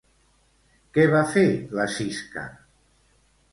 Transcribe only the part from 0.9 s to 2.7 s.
Què va fer la Sisca?